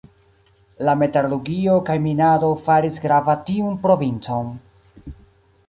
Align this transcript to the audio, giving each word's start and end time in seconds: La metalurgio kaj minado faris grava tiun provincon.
La 0.87 0.95
metalurgio 1.01 1.75
kaj 1.91 1.97
minado 2.07 2.49
faris 2.69 2.97
grava 3.05 3.37
tiun 3.51 3.77
provincon. 3.87 4.51